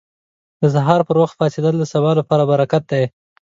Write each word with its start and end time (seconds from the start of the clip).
•د 0.61 0.63
سهار 0.75 1.01
پر 1.07 1.15
وخت 1.21 1.35
پاڅېدل 1.39 1.75
د 1.79 1.83
سبا 1.93 2.11
لپاره 2.19 2.43
برکت 2.51 2.83
دی. 2.91 3.03